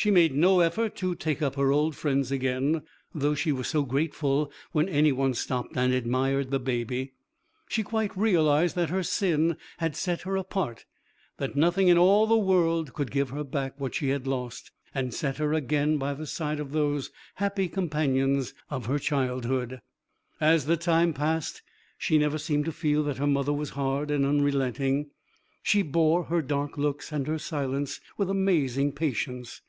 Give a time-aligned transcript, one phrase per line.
[0.00, 2.82] She made no effort to take up her old friends again,
[3.12, 7.14] though she was so grateful when any one stopped and admired the baby.
[7.66, 10.84] She quite realised that her sin had set her apart,
[11.38, 15.12] that nothing in all the world could give her back what she had lost, and
[15.12, 19.80] set her again by the side of those happy companions of her childhood.
[20.40, 21.60] As the time passed
[21.98, 25.10] she never seemed to feel that her mother was hard and unrelenting.
[25.64, 29.60] She bore her dark looks and her silence with amazing patience.